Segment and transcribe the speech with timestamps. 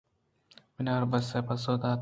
[0.77, 1.89] بناربسءَ پسو دات